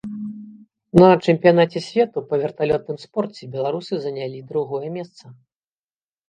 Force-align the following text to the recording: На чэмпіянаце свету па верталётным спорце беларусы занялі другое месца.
На 1.01 1.09
чэмпіянаце 1.25 1.79
свету 1.87 2.23
па 2.31 2.35
верталётным 2.45 2.97
спорце 3.05 3.51
беларусы 3.57 3.93
занялі 4.07 4.39
другое 4.55 4.87
месца. 4.99 5.25